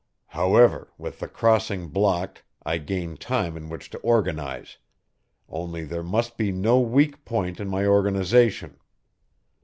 [0.29, 4.79] However, with the crossing blocked, I gain time in which to organize
[5.47, 8.79] only there must be no weak point in my organization.